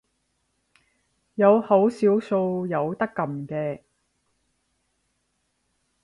[1.35, 3.81] 有好少數有得撳嘅